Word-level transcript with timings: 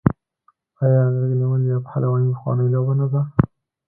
آیا 0.83 1.01
غیږ 1.13 1.31
نیول 1.39 1.61
یا 1.71 1.77
پهلواني 1.87 2.29
پخوانۍ 2.35 2.67
لوبه 2.73 2.93
نه 2.99 3.07
ده؟ 3.11 3.21